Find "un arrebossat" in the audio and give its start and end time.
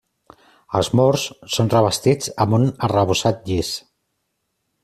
2.61-3.47